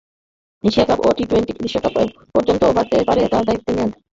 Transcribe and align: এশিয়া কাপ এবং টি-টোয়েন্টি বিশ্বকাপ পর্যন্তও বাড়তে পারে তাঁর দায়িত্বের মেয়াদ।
এশিয়া 0.63 0.85
কাপ 0.85 0.99
এবং 0.99 1.13
টি-টোয়েন্টি 1.17 1.51
বিশ্বকাপ 1.57 1.93
পর্যন্তও 2.35 2.75
বাড়তে 2.77 2.95
পারে 3.09 3.21
তাঁর 3.31 3.43
দায়িত্বের 3.47 3.75
মেয়াদ। 3.77 3.91